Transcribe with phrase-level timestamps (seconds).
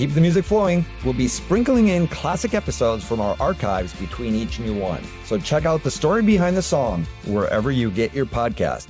[0.00, 4.58] Keep the music flowing, we'll be sprinkling in classic episodes from our archives between each
[4.58, 5.04] new one.
[5.26, 8.88] So check out the story behind the song wherever you get your podcast.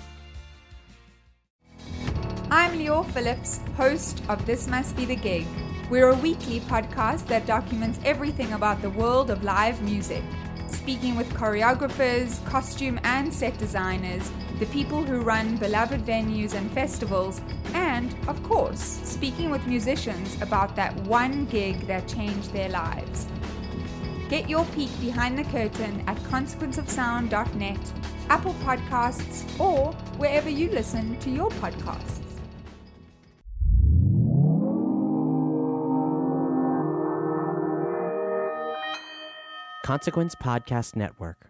[2.49, 5.49] I'm Lior Phillips, host of This Must Be the Gig.
[5.91, 10.23] We're a weekly podcast that documents everything about the world of live music,
[10.69, 17.41] speaking with choreographers, costume and set designers, the people who run beloved venues and festivals,
[17.73, 23.27] and, of course, speaking with musicians about that one gig that changed their lives.
[24.29, 27.93] Get your peek behind the curtain at consequenceofsound.net,
[28.29, 32.19] Apple Podcasts, or wherever you listen to your podcasts.
[39.83, 41.50] Consequence Podcast Network.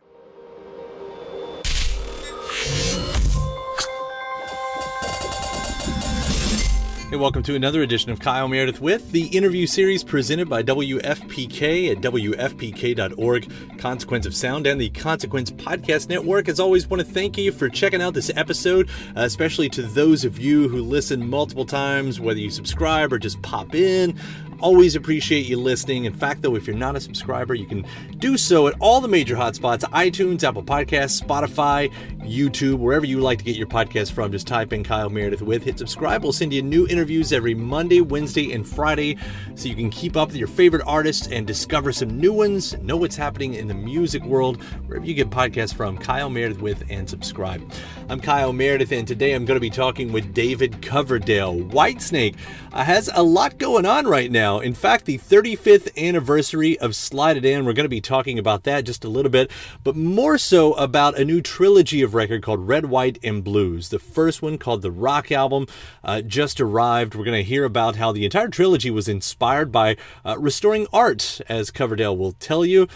[7.10, 11.90] Hey, welcome to another edition of Kyle Meredith with the interview series presented by WFPK
[11.90, 16.48] at WFPK.org, Consequence of Sound, and the Consequence Podcast Network.
[16.48, 20.24] As always, want to thank you for checking out this episode, uh, especially to those
[20.24, 24.16] of you who listen multiple times, whether you subscribe or just pop in.
[24.60, 26.04] Always appreciate you listening.
[26.04, 27.86] In fact, though, if you're not a subscriber, you can
[28.18, 33.38] do so at all the major hotspots iTunes, Apple Podcasts, Spotify, YouTube, wherever you like
[33.38, 34.30] to get your podcast from.
[34.30, 36.22] Just type in Kyle Meredith with, hit subscribe.
[36.22, 39.16] We'll send you a new interviews every Monday, Wednesday, and Friday
[39.54, 42.98] so you can keep up with your favorite artists and discover some new ones, know
[42.98, 45.96] what's happening in the music world, wherever you get podcasts from.
[45.96, 47.72] Kyle Meredith with, and subscribe.
[48.10, 51.54] I'm Kyle Meredith, and today I'm going to be talking with David Coverdale.
[51.54, 52.36] Whitesnake
[52.70, 54.58] uh, has a lot going on right now.
[54.58, 58.64] In fact, the 35th anniversary of Slide It In, we're going to be talking about
[58.64, 59.50] that just a little bit,
[59.84, 63.88] but more so about a new trilogy of record called Red, White, and Blues.
[63.88, 65.66] The first one called the Rock Album
[66.04, 66.89] uh, just arrived.
[66.90, 71.40] We're going to hear about how the entire trilogy was inspired by uh, restoring art,
[71.48, 72.88] as Coverdale will tell you.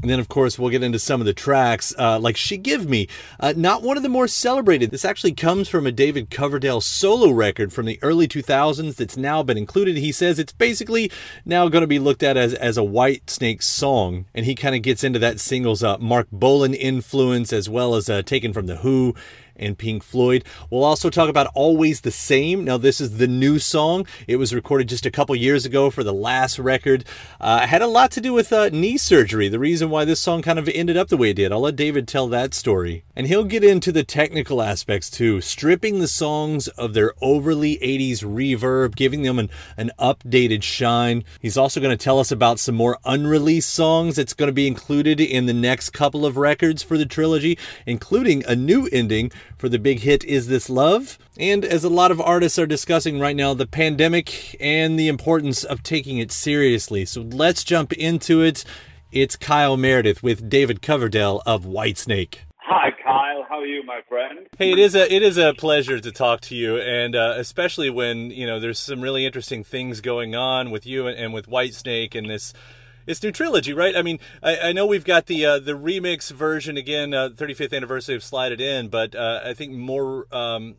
[0.00, 2.88] And then, of course, we'll get into some of the tracks, uh, like She Give
[2.88, 3.08] Me,
[3.38, 4.90] uh, not one of the more celebrated.
[4.90, 9.42] This actually comes from a David Coverdale solo record from the early 2000s that's now
[9.42, 9.98] been included.
[9.98, 11.10] He says it's basically
[11.44, 14.24] now going to be looked at as, as a Whitesnake song.
[14.34, 18.08] And he kind of gets into that singles uh, Marc Bolan influence as well as
[18.08, 19.14] uh, taken from The Who
[19.56, 20.44] and Pink Floyd.
[20.70, 22.64] We'll also talk about Always the Same.
[22.64, 24.06] Now, this is the new song.
[24.26, 27.04] It was recorded just a couple years ago for the last record.
[27.40, 30.42] Uh, had a lot to do with uh, knee surgery, the reason why this song
[30.42, 31.52] kind of ended up the way it did.
[31.52, 33.04] I'll let David tell that story.
[33.14, 38.24] And he'll get into the technical aspects too, stripping the songs of their overly 80s
[38.24, 41.24] reverb, giving them an, an updated shine.
[41.40, 44.66] He's also going to tell us about some more unreleased songs that's going to be
[44.66, 49.68] included in the next couple of records for the trilogy, including a new ending for
[49.68, 51.18] the big hit Is This Love?
[51.38, 55.64] And as a lot of artists are discussing right now, the pandemic and the importance
[55.64, 57.04] of taking it seriously.
[57.04, 58.64] So let's jump into it.
[59.10, 62.38] It's Kyle Meredith with David Coverdale of Whitesnake.
[62.58, 63.44] Hi, Kyle.
[63.48, 64.46] How are you, my friend?
[64.56, 67.90] Hey, it is a it is a pleasure to talk to you, and uh, especially
[67.90, 71.46] when you know there's some really interesting things going on with you and, and with
[71.46, 72.54] Whitesnake and this
[73.06, 73.96] it's new trilogy, right?
[73.96, 77.74] I mean, I, I know we've got the uh, the remix version again, uh, 35th
[77.74, 80.76] anniversary of Slide It In, but uh, I think more, um,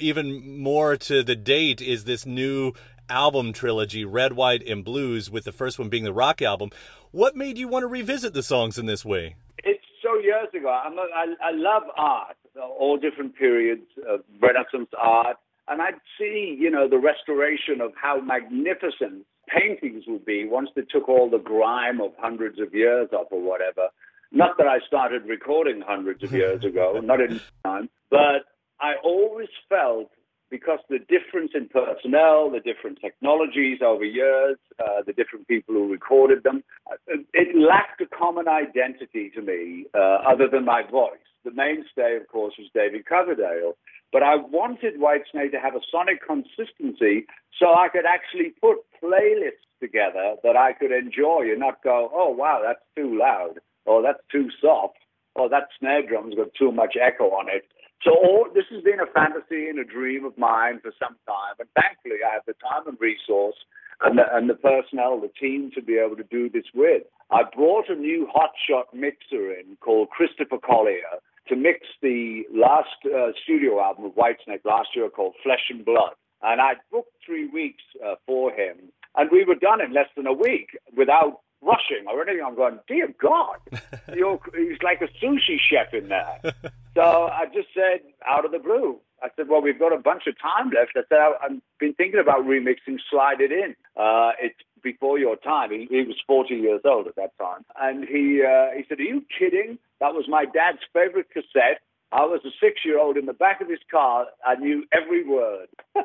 [0.00, 2.72] even more to the date is this new
[3.08, 6.70] album trilogy, Red, White, and Blues, with the first one being the rock album.
[7.10, 9.36] What made you want to revisit the songs in this way?
[9.64, 10.68] It's so years ago.
[10.68, 15.36] I'm a, I, I love art, all different periods of Renaissance art,
[15.68, 20.82] and I'd see, you know, the restoration of how magnificent paintings would be once they
[20.82, 23.88] took all the grime of hundreds of years off or whatever.
[24.30, 28.46] Not that I started recording hundreds of years ago, not in time, but
[28.80, 30.10] I always felt
[30.52, 35.90] because the difference in personnel, the different technologies over years, uh, the different people who
[35.90, 36.62] recorded them,
[36.92, 36.96] uh,
[37.32, 41.24] it lacked a common identity to me uh, other than my voice.
[41.46, 43.78] The mainstay, of course, was David Coverdale.
[44.12, 47.26] But I wanted Whitesnake to have a sonic consistency
[47.58, 52.28] so I could actually put playlists together that I could enjoy and not go, oh,
[52.28, 54.98] wow, that's too loud, or that's too soft,
[55.34, 57.64] or that snare drum's got too much echo on it.
[58.04, 61.68] So this has been a fantasy and a dream of mine for some time, and
[61.78, 63.54] thankfully I have the time and resource
[64.00, 67.02] and the, and the personnel, the team to be able to do this with.
[67.30, 73.32] I brought a new hotshot mixer in called Christopher Collier to mix the last uh,
[73.42, 76.14] studio album of Whitesnake last year called Flesh and Blood.
[76.42, 80.26] And I booked three weeks uh, for him, and we were done in less than
[80.26, 82.44] a week without rushing or anything.
[82.44, 83.58] I'm going, dear God,
[84.14, 86.38] You're, he's like a sushi chef in there.
[86.94, 90.26] so I just said, out of the blue, I said, well, we've got a bunch
[90.26, 90.96] of time left.
[90.96, 93.76] I said, I've been thinking about remixing Slide It In.
[93.96, 95.70] Uh, it's before your time.
[95.70, 97.64] He, he, was 40 years old at that time.
[97.80, 99.78] And he, uh, he said, are you kidding?
[100.00, 101.80] That was my dad's favorite cassette.
[102.10, 104.26] I was a six-year-old in the back of his car.
[104.44, 105.68] I knew every word.
[105.94, 106.02] so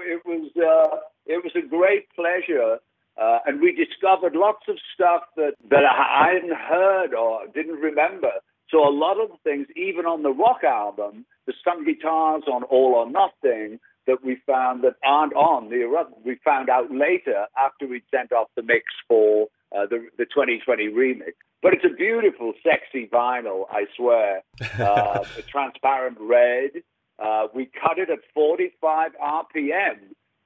[0.00, 2.78] it was, uh, it was a great pleasure
[3.20, 8.30] uh, and we discovered lots of stuff that, that I hadn't heard or didn't remember.
[8.70, 12.62] So a lot of the things, even on the rock album, the some guitars on
[12.64, 15.86] All or Nothing that we found that aren't on the
[16.24, 20.88] we found out later after we'd sent off the mix for uh, the the 2020
[20.88, 21.34] remix.
[21.62, 24.42] But it's a beautiful, sexy vinyl, I swear.
[24.80, 26.70] Uh, transparent red.
[27.18, 29.98] Uh, we cut it at 45 RPM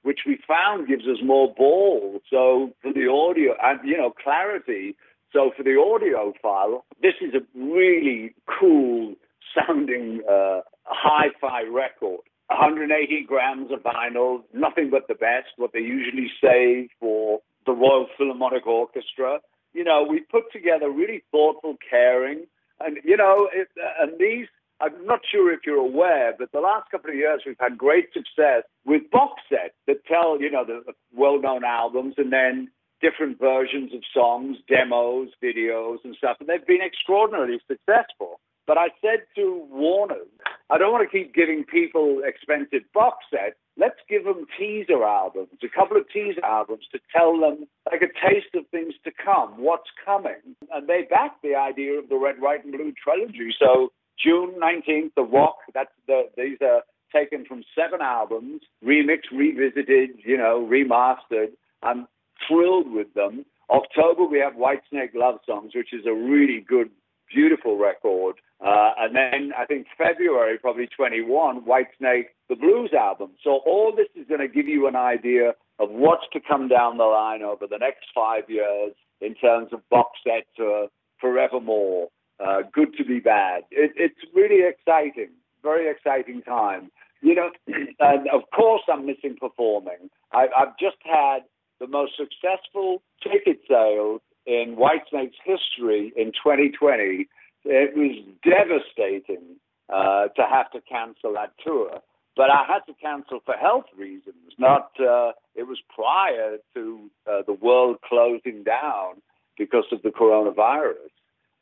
[0.06, 2.20] which we found gives us more ball.
[2.31, 4.97] So for the audio and you know clarity.
[5.32, 9.17] So for the audiophile, this is a really cool
[9.55, 12.20] sounding uh, hi-fi record.
[12.49, 15.49] 180 grams of vinyl, nothing but the best.
[15.56, 19.41] What they usually say for the Royal Philharmonic Orchestra.
[19.73, 22.47] You know, we put together really thoughtful, caring,
[22.79, 23.67] and you know, it,
[24.00, 24.47] and these
[24.81, 28.12] I'm not sure if you're aware, but the last couple of years we've had great
[28.12, 30.82] success with box sets that tell, you know, the
[31.14, 32.69] well-known albums and then
[33.00, 38.40] different versions of songs, demos, videos, and stuff, and they've been extraordinarily successful.
[38.67, 40.26] But I said to Warner,
[40.70, 43.55] I don't want to keep giving people expensive box sets.
[43.78, 48.28] Let's give them teaser albums, a couple of teaser albums to tell them like a
[48.28, 50.56] taste of things to come, what's coming.
[50.73, 53.55] And they backed the idea of the Red, White, and Blue trilogy.
[53.56, 55.58] So June 19th, The Walk.
[55.74, 56.82] That's the, these are
[57.14, 61.52] taken from seven albums, remixed, revisited, you know, remastered.
[61.82, 62.06] I'm
[62.48, 63.44] thrilled with them.
[63.70, 66.90] October, we have Whitesnake Love Songs, which is a really good,
[67.32, 68.36] beautiful record.
[68.64, 73.32] Uh, and then I think February, probably 21, Whitesnake, the Blues album.
[73.42, 76.96] So all this is going to give you an idea of what's to come down
[76.96, 80.86] the line over the next five years in terms of box sets uh,
[81.20, 82.08] forevermore
[82.44, 83.62] uh, good to be bad.
[83.71, 85.31] It, it's really exciting,
[85.62, 86.91] very exciting time.
[87.23, 87.50] You know,
[88.00, 90.11] and of course I'm missing performing.
[90.33, 91.41] I, I've just had
[91.81, 97.29] the most successful ticket sales in Whitesnake's history in 2020.
[97.65, 99.56] It was devastating
[99.93, 102.00] uh, to have to cancel that tour.
[102.37, 107.43] But I had to cancel for health reasons, not, uh, it was prior to uh,
[107.47, 109.23] the world closing down
[109.56, 111.11] because of the coronavirus.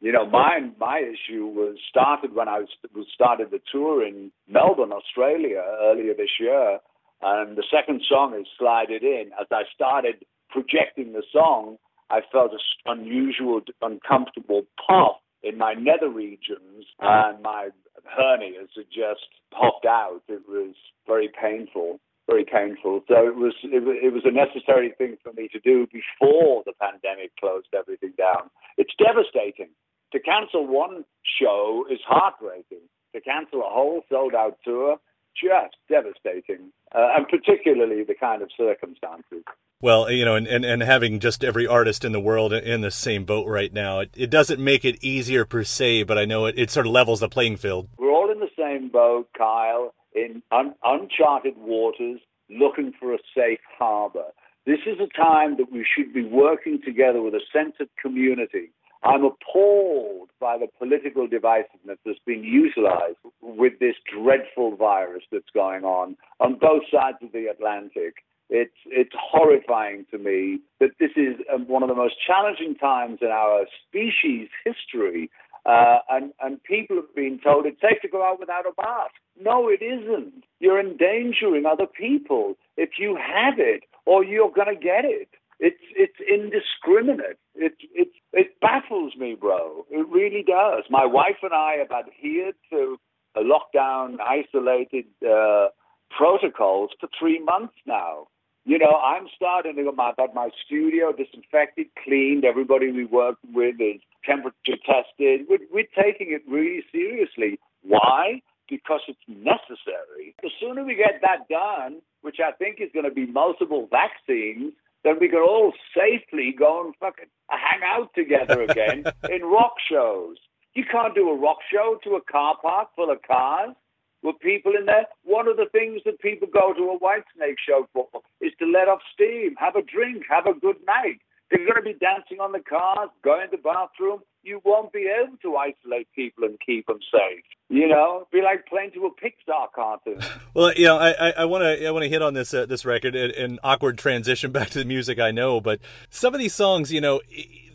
[0.04, 4.30] You know, my my issue was started when I was, was started the tour in
[4.46, 6.78] Melbourne, Australia, earlier this year,
[7.22, 11.78] and the second song is "Slide It In." As I started projecting the song,
[12.10, 17.32] I felt an unusual, uncomfortable pop in my nether regions, uh-huh.
[17.32, 17.70] and my
[18.04, 19.24] hernias had just
[19.58, 20.20] popped out.
[20.28, 20.74] It was
[21.06, 23.04] very painful very painful.
[23.06, 27.36] So it was it was a necessary thing for me to do before the pandemic
[27.36, 28.48] closed everything down.
[28.78, 29.68] It's devastating
[30.14, 31.04] to cancel one
[31.40, 32.86] show is heartbreaking.
[33.14, 34.96] To cancel a whole sold out tour,
[35.40, 39.44] just devastating, uh, and particularly the kind of circumstances.
[39.80, 42.90] Well, you know, and, and, and having just every artist in the world in the
[42.90, 46.46] same boat right now, it, it doesn't make it easier per se, but I know
[46.46, 47.88] it, it sort of levels the playing field.
[47.98, 53.60] We're all in the same boat, Kyle, in un- uncharted waters, looking for a safe
[53.78, 54.26] harbor.
[54.66, 58.70] This is a time that we should be working together with a sense of community
[59.04, 65.84] I'm appalled by the political divisiveness that's been utilized with this dreadful virus that's going
[65.84, 68.24] on on both sides of the Atlantic.
[68.48, 73.18] It's, it's horrifying to me that this is um, one of the most challenging times
[73.20, 75.30] in our species' history.
[75.66, 79.14] Uh, and, and people have been told it's safe to go out without a mask.
[79.40, 80.44] No, it isn't.
[80.60, 85.28] You're endangering other people if you have it or you're going to get it.
[85.60, 87.38] It's it's indiscriminate.
[87.54, 89.86] It it it baffles me, bro.
[89.90, 90.84] It really does.
[90.90, 92.98] My wife and I have adhered to
[93.36, 95.68] a lockdown, isolated uh,
[96.16, 98.28] protocols for three months now.
[98.66, 102.44] You know, I'm starting to my but my studio disinfected, cleaned.
[102.44, 105.46] Everybody we work with is temperature tested.
[105.48, 107.58] We're, we're taking it really seriously.
[107.82, 108.40] Why?
[108.70, 110.34] Because it's necessary.
[110.42, 114.72] The sooner we get that done, which I think is going to be multiple vaccines,
[115.04, 120.36] then we can all safely go and fucking hang out together again in rock shows.
[120.74, 123.76] You can't do a rock show to a car park full of cars
[124.22, 125.06] with people in there.
[125.22, 128.08] One of the things that people go to a Whitesnake show for
[128.40, 131.20] is to let off steam, have a drink, have a good night.
[131.50, 134.20] They're going to be dancing on the cars, going to the bathroom.
[134.44, 137.44] You won't be able to isolate people and keep them safe.
[137.70, 140.20] You know, be like playing to a Pixar cartoon.
[140.54, 143.16] well, you know, I want to I want to hit on this uh, this record
[143.16, 147.00] an awkward transition back to the music I know, but some of these songs, you
[147.00, 147.22] know,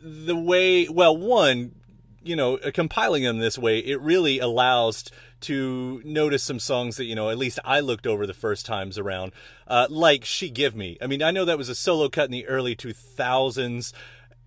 [0.03, 1.73] the way well, one,
[2.21, 5.05] you know, compiling them this way, it really allows
[5.41, 8.97] to notice some songs that you know at least I looked over the first times
[8.97, 9.31] around,
[9.67, 12.31] uh, like "She Give Me." I mean, I know that was a solo cut in
[12.31, 13.93] the early two thousands.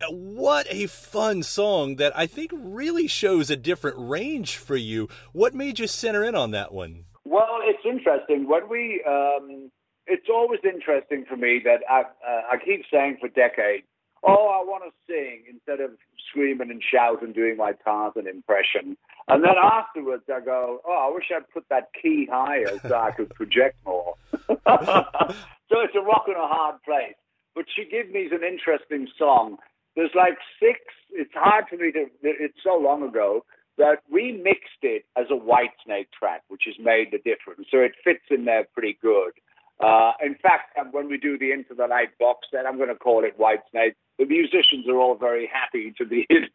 [0.08, 5.08] What a fun song that I think really shows a different range for you.
[5.32, 7.04] What made you center in on that one?
[7.24, 8.48] Well, it's interesting.
[8.48, 9.70] When we, um,
[10.06, 13.84] it's always interesting for me that I, uh, I keep saying for decades,
[14.22, 15.92] oh, I want to sing instead of
[16.28, 18.96] screaming and shouting, and doing my Tarzan impression.
[19.28, 23.10] And then afterwards, I go, oh, I wish I'd put that key higher so I
[23.12, 24.14] could project more.
[24.32, 27.14] so it's a rock and a hard place.
[27.54, 29.58] But She Give Me an interesting song.
[29.96, 30.80] There's like six,
[31.10, 33.44] it's hard for me to, it's so long ago
[33.78, 37.68] that we mixed it as a white snake track, which has made the difference.
[37.70, 39.32] So it fits in there pretty good.
[39.80, 42.88] Uh, in fact, um, when we do the Into the Light box set, I'm going
[42.88, 43.94] to call it White Snake.
[44.18, 46.48] The musicians are all very happy to be in,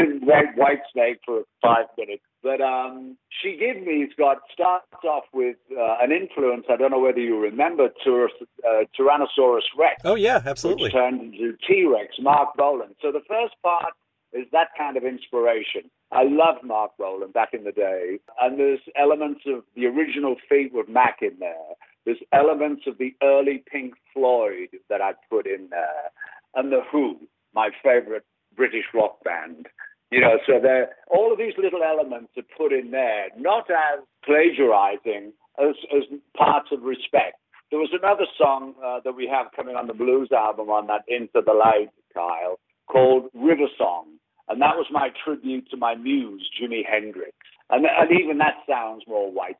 [0.00, 2.22] in White, Snake for five minutes.
[2.44, 6.66] But um, She gave Me's got starts off with uh, an influence.
[6.68, 8.28] I don't know whether you remember Tyr-
[8.68, 10.02] uh, Tyrannosaurus Rex.
[10.04, 10.84] Oh yeah, absolutely.
[10.84, 12.94] Which turned into T Rex, Marc Bolan.
[13.00, 13.94] So the first part
[14.34, 15.90] is that kind of inspiration.
[16.12, 20.88] I loved Marc Bolan back in the day, and there's elements of the original Fleetwood
[20.88, 21.72] Mac in there.
[22.04, 26.10] There's elements of the early Pink Floyd that I put in there,
[26.54, 27.20] and The Who,
[27.54, 29.66] my favorite British rock band.
[30.14, 33.98] You know, so there, all of these little elements are put in there, not as
[34.24, 36.04] plagiarizing, as, as
[36.36, 37.34] parts of respect.
[37.72, 41.02] There was another song uh, that we have coming on the blues album on that
[41.08, 44.06] Into the Light, Kyle, called River Song.
[44.48, 47.34] And that was my tribute to my muse, Jimi Hendrix.
[47.70, 49.56] And, and even that sounds more white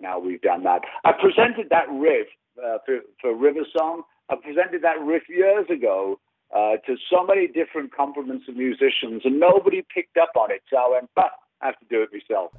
[0.00, 0.82] now we've done that.
[1.04, 2.26] I presented that riff
[2.58, 4.02] uh, for, for River Song.
[4.28, 6.18] I presented that riff years ago
[6.58, 10.62] uh, to so many different compliments of musicians, and nobody picked up on it.
[10.70, 12.52] So I went, I have to do it myself.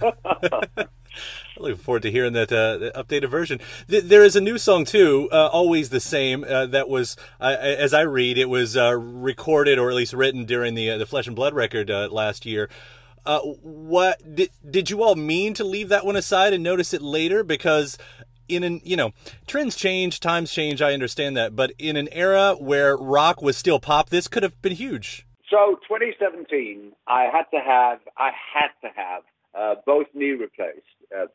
[1.58, 3.60] Looking forward to hearing that uh, updated version.
[3.88, 6.44] Th- there is a new song too, uh, always the same.
[6.44, 10.44] Uh, that was, uh, as I read, it was uh, recorded or at least written
[10.44, 12.70] during the uh, the Flesh and Blood record last year.
[13.26, 17.02] Uh, what did did you all mean to leave that one aside and notice it
[17.02, 17.44] later?
[17.44, 17.98] Because
[18.50, 19.12] in an you know
[19.46, 20.82] trends change, times change.
[20.82, 24.60] I understand that, but in an era where rock was still pop, this could have
[24.62, 25.26] been huge.
[25.50, 29.22] So 2017, I had to have I had to have
[29.54, 30.86] uh, both knee replaced.
[31.16, 31.26] Uh,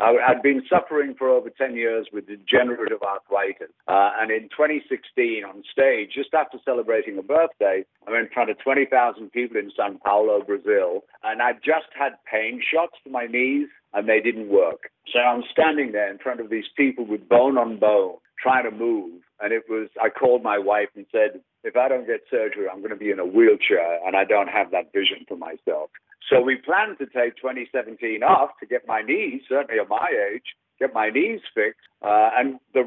[0.00, 3.70] I had been suffering for over 10 years with degenerative arthritis.
[3.86, 8.58] Uh, and in 2016, on stage, just after celebrating a birthday, I'm in front of
[8.58, 11.04] 20,000 people in Sao Paulo, Brazil.
[11.22, 14.90] And I just had pain shots to my knees, and they didn't work.
[15.12, 18.70] So I'm standing there in front of these people with bone on bone, trying to
[18.70, 19.22] move.
[19.40, 22.78] And it was, I called my wife and said, if I don't get surgery, I'm
[22.78, 25.90] going to be in a wheelchair, and I don't have that vision for myself.
[26.28, 30.44] So we planned to take 2017 off to get my knees, certainly at my age,
[30.78, 31.80] get my knees fixed.
[32.02, 32.84] Uh, and the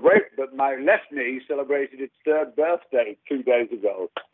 [0.55, 4.09] my left knee celebrated its third birthday two days ago.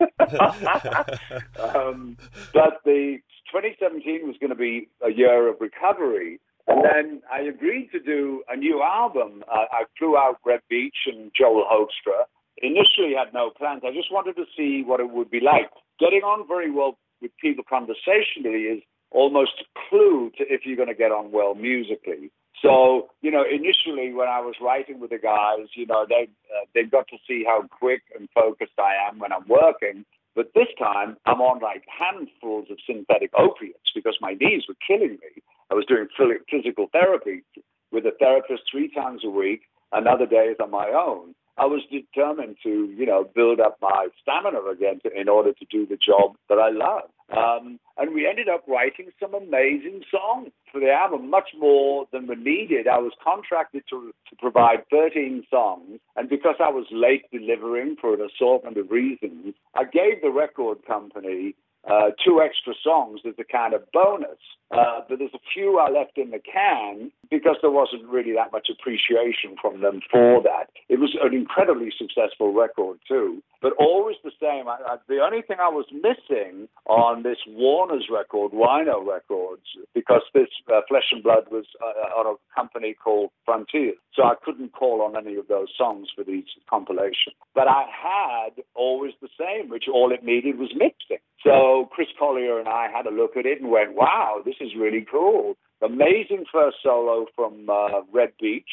[1.74, 2.16] um,
[2.52, 3.18] but the
[3.50, 6.40] 2017 was going to be a year of recovery.
[6.66, 9.42] And then I agreed to do a new album.
[9.50, 12.24] Uh, I flew out Reb Beach and Joel Hoekstra.
[12.58, 13.82] Initially had no plans.
[13.86, 15.70] I just wanted to see what it would be like.
[15.98, 20.94] Getting on very well with people conversationally is almost clue to if you're going to
[20.94, 22.30] get on well musically.
[22.62, 26.66] So, you know, initially when I was writing with the guys, you know, they uh,
[26.74, 30.04] they got to see how quick and focused I am when I'm working.
[30.34, 35.18] But this time, I'm on like handfuls of synthetic opiates because my knees were killing
[35.22, 35.42] me.
[35.70, 36.08] I was doing
[36.50, 37.42] physical therapy
[37.90, 39.62] with a therapist three times a week,
[39.92, 41.34] and other days on my own.
[41.58, 45.64] I was determined to, you know, build up my stamina again to, in order to
[45.70, 47.10] do the job that I love.
[47.30, 52.26] Um, and we ended up writing some amazing songs for the album, much more than
[52.26, 52.86] were needed.
[52.86, 58.14] I was contracted to, to provide 13 songs, and because I was late delivering for
[58.14, 61.54] an assortment of reasons, I gave the record company
[61.90, 64.38] uh, two extra songs as a kind of bonus.
[64.70, 68.52] Uh, but there's a few I left in the can because there wasn't really that
[68.52, 70.68] much appreciation from them for that.
[70.88, 74.68] It was an incredibly successful record too, but always the same.
[74.68, 80.22] I, I, the only thing I was missing on this Warner's record, Rhino Records, because
[80.34, 84.72] this uh, Flesh and Blood was uh, on a company called Frontier, so I couldn't
[84.72, 87.36] call on any of those songs for these compilations.
[87.54, 91.18] But I had always the same, which all it needed was mixing.
[91.44, 94.70] So Chris Collier and I had a look at it and went, wow, this is
[94.78, 95.56] really cool.
[95.82, 98.64] Amazing first solo from uh, Reb Beach,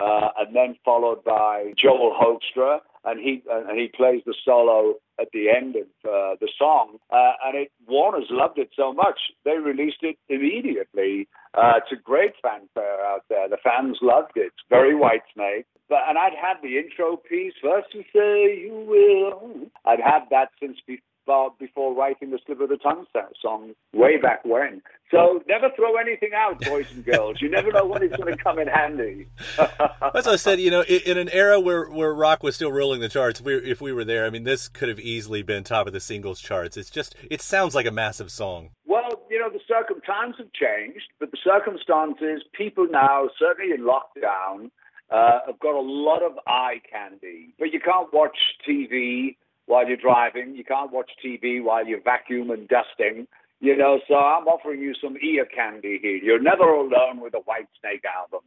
[0.00, 4.94] uh, and then followed by Joel Hoekstra, and he uh, and he plays the solo
[5.20, 6.98] at the end of uh, the song.
[7.10, 12.32] Uh, and it, Warner's loved it so much they released it immediately uh, to great
[12.42, 13.48] fanfare out there.
[13.48, 14.52] The fans loved it.
[14.68, 15.64] Very Whitesnake.
[15.88, 19.70] But and I'd had the intro piece first to say you will.
[19.84, 21.02] I'd had that since before
[21.58, 23.06] before writing the Slip of the Tongue
[23.42, 24.82] song way back when.
[25.10, 27.40] So never throw anything out, boys and girls.
[27.40, 29.28] You never know when it's going to come in handy.
[30.14, 33.00] As I said, you know, in, in, an era where, where rock was still ruling
[33.00, 35.62] the charts, if we, if we were there, I mean, this could have easily been
[35.62, 36.76] top of the singles charts.
[36.76, 38.70] It's just, it sounds like a massive song.
[38.84, 44.70] Well, you know, the circumstances have changed, but the circumstances, people now, certainly in lockdown,
[45.10, 47.54] uh, have got a lot of eye candy.
[47.58, 48.36] But you can't watch
[48.68, 50.56] TV while you're driving.
[50.56, 53.26] You can't watch TV while you're vacuum and dusting.
[53.60, 56.16] You know, so I'm offering you some ear candy here.
[56.16, 58.40] You're never alone with a White Snake album.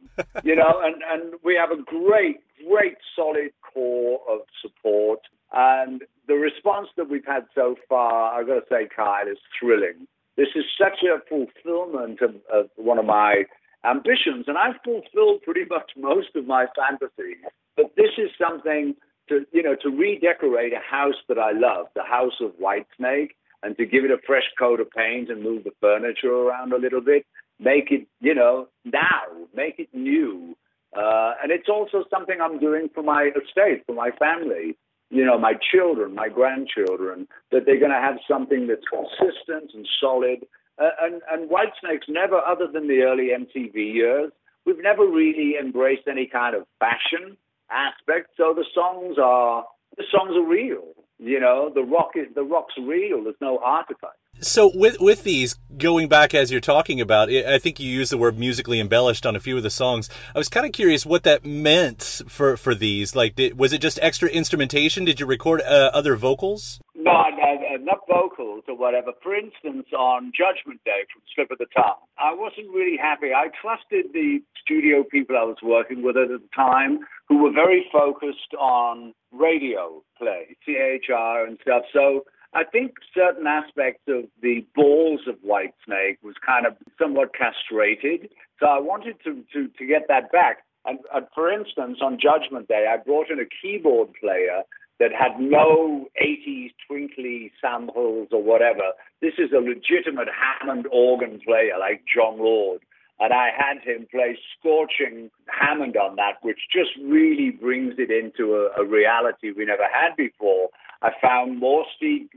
[0.44, 5.20] you know, and, and we have a great, great solid core of support.
[5.52, 10.06] And the response that we've had so far, I've got to say, Kyle, is thrilling.
[10.36, 13.44] This is such a fulfillment of, of one of my
[13.84, 17.42] ambitions, and I've fulfilled pretty much most of my fantasies.
[17.76, 18.94] But this is something
[19.30, 23.30] to you know to redecorate a house that I love, the house of Whitesnake,
[23.62, 26.78] and to give it a fresh coat of paint and move the furniture around a
[26.78, 27.24] little bit,
[27.58, 30.56] make it you know now, make it new.
[30.96, 34.76] Uh, and it's also something I'm doing for my estate, for my family,
[35.10, 39.86] you know, my children, my grandchildren, that they're going to have something that's consistent and
[40.00, 40.46] solid.
[40.78, 44.32] Uh, and, and Whitesnake's never, other than the early MTV years,
[44.64, 47.36] we've never really embraced any kind of fashion
[47.70, 48.30] aspect.
[48.36, 49.64] So the songs are
[49.96, 50.82] the songs are real.
[51.18, 53.24] You know, the rock is the rock's real.
[53.24, 54.16] There's no artifact.
[54.40, 58.16] So with with these going back as you're talking about, I think you used the
[58.16, 60.08] word musically embellished on a few of the songs.
[60.34, 63.14] I was kind of curious what that meant for for these.
[63.14, 65.04] Like, did, was it just extra instrumentation?
[65.04, 66.80] Did you record uh, other vocals?
[66.94, 67.60] No, no,
[68.08, 69.12] vocals or whatever.
[69.22, 73.32] For instance, on Judgment Day from Slip of the Tongue, I wasn't really happy.
[73.34, 77.86] I trusted the studio people I was working with at the time, who were very
[77.92, 81.82] focused on radio play, CHR and stuff.
[81.92, 88.30] So I think certain aspects of the balls of Whitesnake was kind of somewhat castrated.
[88.58, 90.58] So I wanted to, to, to get that back.
[90.84, 94.62] And, and for instance, on Judgment Day, I brought in a keyboard player
[95.00, 98.92] that had no 80s twinkly samples or whatever.
[99.22, 102.82] This is a legitimate Hammond organ player like Jon Lord.
[103.18, 108.54] And I had him play scorching Hammond on that, which just really brings it into
[108.54, 110.68] a, a reality we never had before.
[111.02, 112.28] I found more Steve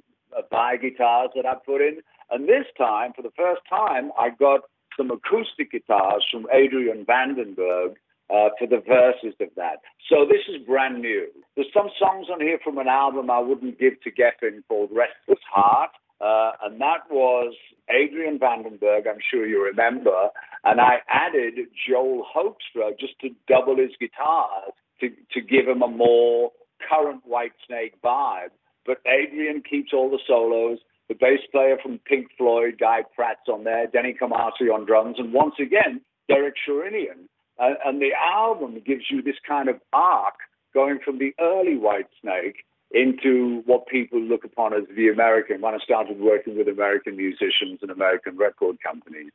[0.50, 2.00] Vai uh, guitars that I put in.
[2.32, 4.62] And this time, for the first time, I got
[4.98, 7.96] some acoustic guitars from Adrian Vandenberg
[8.34, 9.78] uh, for the verses of that.
[10.10, 11.28] So this is brand new.
[11.56, 15.44] There's some songs on here from an album I wouldn't give to Geffen called Restless
[15.54, 15.92] Heart.
[16.20, 17.54] Uh, and that was
[17.90, 20.30] Adrian Vandenberg, I'm sure you remember.
[20.64, 21.56] And I added
[21.88, 26.52] Joel Hoekstra just to double his guitars to, to give him a more
[26.90, 28.52] current Whitesnake vibe.
[28.86, 30.80] But Adrian keeps all the solos.
[31.10, 35.34] The bass player from Pink Floyd, Guy Pratt's on there, Denny Carmassi on drums, and
[35.34, 37.28] once again, Derek Sherinian.
[37.60, 40.36] And, and the album gives you this kind of arc
[40.74, 42.56] going from the early Whitesnake
[42.92, 47.80] into what people look upon as the American when I started working with American musicians
[47.82, 49.32] and American record companies.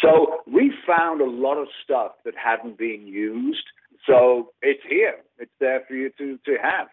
[0.00, 3.64] So we found a lot of stuff that hadn't been used.
[4.06, 5.16] So it's here.
[5.38, 6.88] It's there for you to, to have.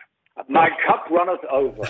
[0.48, 1.84] My cup runneth over.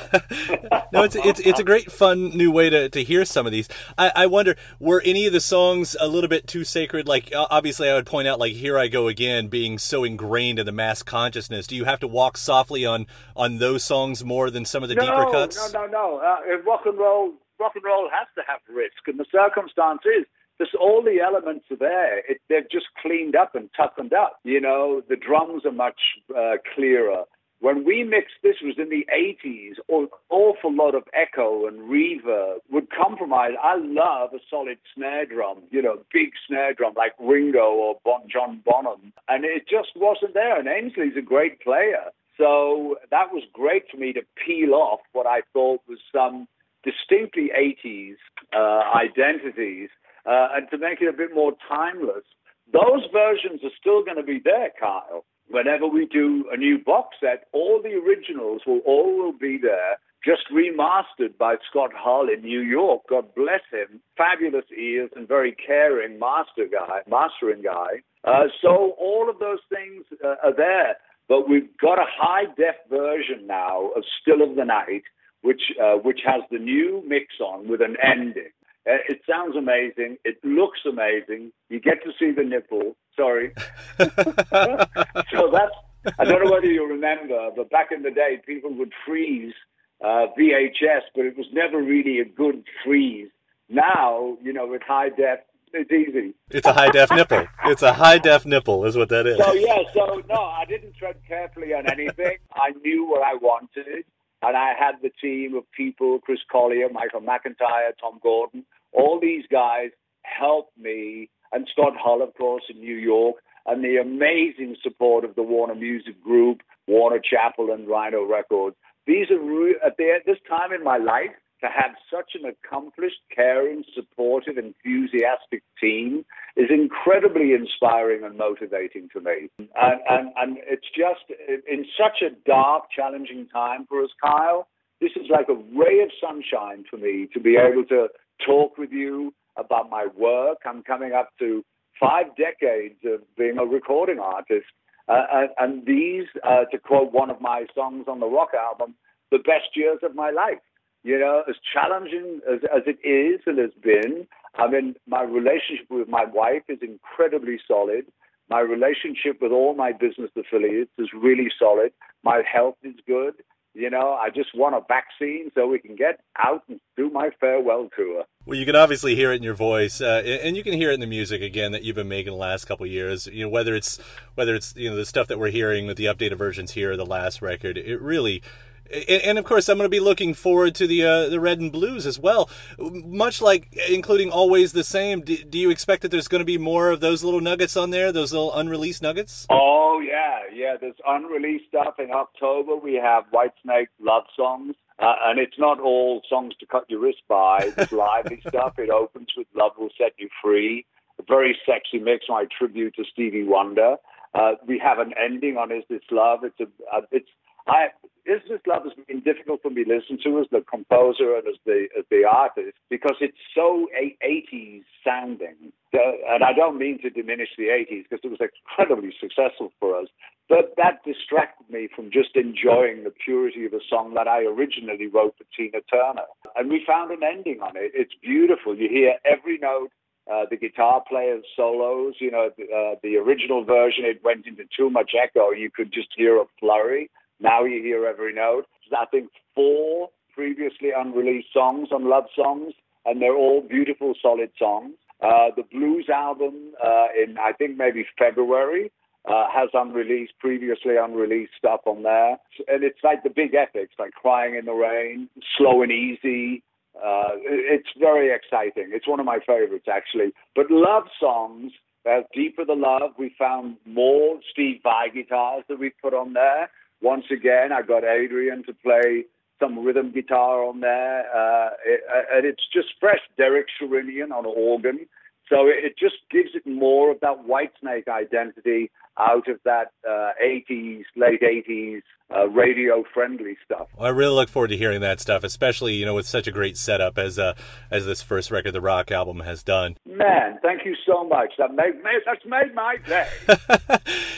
[0.93, 3.67] no, it's it's it's a great fun new way to, to hear some of these.
[3.97, 7.07] I, I wonder were any of the songs a little bit too sacred?
[7.07, 10.65] Like obviously, I would point out like "Here I Go Again" being so ingrained in
[10.65, 11.67] the mass consciousness.
[11.67, 14.95] Do you have to walk softly on on those songs more than some of the
[14.95, 15.73] no, deeper cuts?
[15.73, 16.17] No, no, no.
[16.17, 20.25] Uh, rock and roll, rock and roll has to have risk, and the circumstance is
[20.57, 22.19] there's all the elements are there.
[22.19, 24.39] It, they've just cleaned up and toughened up.
[24.43, 25.99] You know, the drums are much
[26.35, 27.23] uh, clearer.
[27.61, 32.59] When we mixed this was in the 80s, an awful lot of echo and reverb
[32.71, 33.51] would compromise.
[33.61, 38.21] I love a solid snare drum, you know, big snare drum like Ringo or bon,
[38.31, 39.11] John Bonham.
[39.27, 40.57] And it just wasn't there.
[40.57, 42.11] And Aynsley's a great player.
[42.37, 46.47] So that was great for me to peel off what I thought was some
[46.83, 48.15] distinctly 80s
[48.55, 49.89] uh, identities
[50.25, 52.23] uh, and to make it a bit more timeless.
[52.71, 55.25] Those versions are still going to be there, Kyle.
[55.49, 59.97] Whenever we do a new box set, all the originals will all will be there,
[60.23, 63.03] just remastered by Scott Hull in New York.
[63.09, 63.99] God bless him.
[64.17, 68.01] Fabulous ears and very caring master guy, mastering guy.
[68.23, 70.97] Uh, so all of those things uh, are there.
[71.27, 75.03] But we've got a high def version now of Still of the Night,
[75.41, 78.51] which uh, which has the new mix on with an ending.
[78.89, 80.17] Uh, it sounds amazing.
[80.25, 81.51] It looks amazing.
[81.69, 82.95] You get to see the nipple.
[83.19, 83.51] Sorry.
[83.99, 88.93] so that's, I don't know whether you remember, but back in the day, people would
[89.05, 89.53] freeze
[90.01, 93.29] uh, VHS, but it was never really a good freeze.
[93.67, 95.39] Now, you know, with high def,
[95.73, 96.33] it's easy.
[96.49, 97.45] It's a high def nipple.
[97.65, 99.37] It's a high def nipple, is what that is.
[99.37, 102.37] So, yeah, so no, I didn't tread carefully on anything.
[102.53, 104.05] I knew what I wanted.
[104.41, 109.43] And I had the team of people, Chris Collier, Michael McIntyre, Tom Gordon, all these
[109.51, 109.89] guys
[110.23, 115.35] helped me, and Scott Hull, of course, in New York, and the amazing support of
[115.35, 118.75] the Warner Music Group, Warner Chappell, and Rhino Records.
[119.05, 121.31] These are re- at, the, at this time in my life
[121.61, 129.19] to have such an accomplished, caring, supportive, enthusiastic team is incredibly inspiring and motivating to
[129.19, 129.49] me.
[129.59, 131.37] And, and, and it's just
[131.69, 134.67] in such a dark, challenging time for us, Kyle.
[135.01, 138.07] This is like a ray of sunshine for me to be able to
[138.45, 140.59] talk with you about my work.
[140.65, 141.63] I'm coming up to
[141.99, 144.67] five decades of being a recording artist.
[145.07, 148.93] Uh, and, these, uh, to quote one of my songs on the rock album,
[149.31, 150.59] the best years of my life.
[151.03, 155.87] You know, as challenging as, as it is and has been, I mean, my relationship
[155.89, 158.05] with my wife is incredibly solid.
[158.49, 161.93] My relationship with all my business affiliates is really solid.
[162.23, 163.35] My health is good.
[163.79, 167.29] You know, I just want a vaccine so we can get out and do my
[167.39, 168.25] farewell tour.
[168.45, 170.95] Well, you can obviously hear it in your voice, uh, and you can hear it
[170.95, 173.27] in the music again that you've been making the last couple years.
[173.27, 173.97] You know, whether it's
[174.35, 177.05] whether it's you know the stuff that we're hearing with the updated versions here, the
[177.05, 178.43] last record, it really
[178.91, 181.71] and, of course, I'm going to be looking forward to the uh, the red and
[181.71, 182.49] blues as well.
[182.79, 185.21] Much like including always the same.
[185.21, 187.91] Do, do, you expect that there's going to be more of those little nuggets on
[187.91, 189.45] there, those little unreleased nuggets?
[189.49, 190.38] Oh yeah,
[190.69, 190.77] yeah.
[190.79, 192.75] There's unreleased stuff in October.
[192.75, 194.75] We have Whitesnake love songs.
[194.99, 197.71] Uh, and it's not all songs to cut your wrist by.
[197.75, 198.77] There's lively stuff.
[198.77, 200.85] It opens with "Love Will Set You Free,"
[201.19, 203.95] a very sexy mix, my tribute to Stevie Wonder.
[204.33, 207.29] Uh, we have an ending on "Is This Love." It's a, uh, it's
[207.67, 207.87] I,
[208.25, 211.47] Is This Love has been difficult for me to listen to as the composer and
[211.47, 213.87] as the as the artist because it's so
[214.21, 215.71] 80s sounding.
[215.93, 220.07] and I don't mean to diminish the 80s because it was incredibly successful for us.
[220.49, 225.05] But that distracted me from just enjoying the purity of a song that I originally
[225.05, 226.25] wrote for Tina Turner.
[226.55, 227.91] And we found an ending on it.
[227.93, 228.75] It's beautiful.
[228.75, 229.91] You hear every note.
[230.29, 234.63] Uh, the guitar player's solos, you know, the, uh, the original version, it went into
[234.75, 235.49] too much echo.
[235.51, 237.09] You could just hear a flurry.
[237.39, 238.65] Now you hear every note.
[238.95, 242.73] I think four previously unreleased songs on love songs,
[243.05, 244.93] and they're all beautiful, solid songs.
[245.21, 248.91] Uh, the blues album uh, in I think maybe February
[249.27, 254.11] uh, has unreleased, previously unreleased stuff on there, and it's like the big epics, like
[254.13, 256.63] "Crying in the Rain," "Slow and Easy."
[256.95, 258.89] Uh, it's very exciting.
[258.91, 260.33] It's one of my favorites actually.
[260.55, 261.71] But love songs,
[262.09, 266.69] uh, "Deeper the Love," we found more Steve Vai guitars that we put on there.
[267.01, 269.25] Once again, I got Adrian to play
[269.59, 273.19] some rhythm guitar on there, uh, it, uh, and it's just fresh.
[273.37, 275.05] Derek Sherinian on organ,
[275.49, 278.91] so it, it just gives it more of that Whitesnake identity.
[279.17, 282.01] out of that uh, 80s, late 80s
[282.33, 283.87] uh, radio friendly stuff.
[283.97, 286.51] Well, I really look forward to hearing that stuff, especially you know with such a
[286.51, 287.53] great setup as uh,
[287.89, 289.97] as this first record, the Rock album, has done.
[290.05, 291.53] Man, thank you so much.
[291.57, 293.27] That made, that's made my day.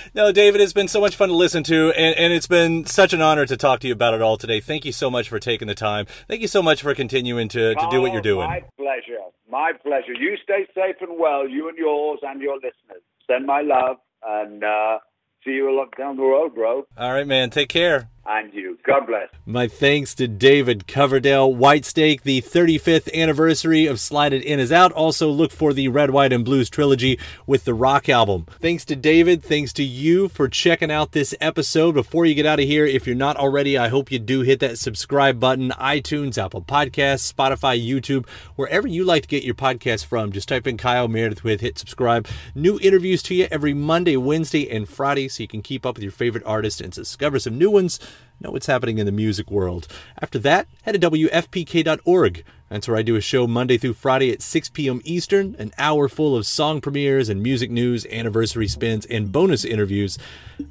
[0.15, 3.13] no, David, it's been so much fun to listen to, and, and it's been such
[3.13, 4.61] an honor to talk to you about it all today.
[4.61, 6.05] Thank you so much for taking the time.
[6.27, 8.47] Thank you so much for continuing to, to do what you're doing.
[8.47, 9.19] My pleasure.
[9.51, 10.13] My pleasure.
[10.13, 13.03] You stay safe and well, you and yours and your listeners.
[13.27, 14.63] Send my love and.
[14.63, 14.97] Uh,
[15.43, 16.85] see you a lot down the road, bro.
[16.97, 17.49] All right, man.
[17.49, 18.10] Take care.
[18.23, 18.77] And you.
[18.85, 19.29] God bless.
[19.47, 21.51] My thanks to David Coverdale.
[21.51, 24.91] Whitesnake, the 35th anniversary of Slide It In is out.
[24.91, 28.45] Also, look for the Red, White, and Blues trilogy with the Rock album.
[28.59, 29.41] Thanks to David.
[29.41, 31.93] Thanks to you for checking out this episode.
[31.93, 34.59] Before you get out of here, if you're not already, I hope you do hit
[34.59, 35.71] that subscribe button.
[35.71, 40.31] iTunes, Apple Podcasts, Spotify, YouTube, wherever you like to get your podcast from.
[40.31, 42.27] Just type in Kyle Meredith with, hit subscribe.
[42.53, 46.03] New interviews to you every Monday, Wednesday, and Friday so you can keep up with
[46.03, 47.99] your favorite artists and discover some new ones
[48.41, 49.87] know what's happening in the music world.
[50.21, 52.43] After that, head to WFPK.org.
[52.69, 55.01] That's where I do a show Monday through Friday at 6 p.m.
[55.03, 60.17] Eastern, an hour full of song premieres and music news, anniversary spins, and bonus interviews.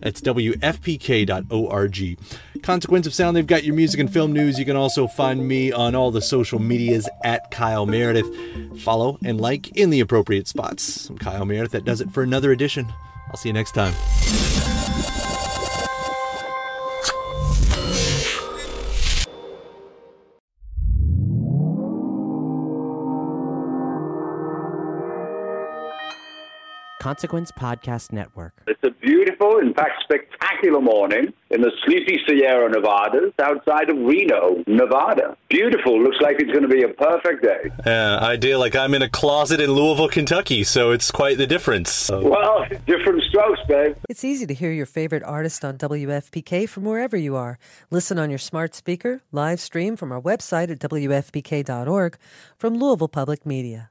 [0.00, 2.18] That's WFPK.org.
[2.62, 4.58] Consequence of Sound, they've got your music and film news.
[4.58, 8.80] You can also find me on all the social medias at Kyle Meredith.
[8.80, 11.10] Follow and like in the appropriate spots.
[11.10, 11.72] I'm Kyle Meredith.
[11.72, 12.90] That does it for another edition.
[13.28, 13.92] I'll see you next time.
[27.00, 28.62] Consequence Podcast Network.
[28.66, 34.62] It's a beautiful, in fact, spectacular morning in the sleepy Sierra Nevadas outside of Reno,
[34.66, 35.36] Nevada.
[35.48, 36.00] Beautiful.
[36.00, 37.70] Looks like it's going to be a perfect day.
[37.86, 38.58] Yeah, uh, ideal.
[38.60, 41.90] Like I'm in a closet in Louisville, Kentucky, so it's quite the difference.
[41.90, 42.28] So.
[42.28, 43.96] Well, different strokes, babe.
[44.08, 47.58] It's easy to hear your favorite artist on WFPK from wherever you are.
[47.90, 52.18] Listen on your smart speaker, live stream from our website at WFPK.org
[52.58, 53.90] from Louisville Public Media.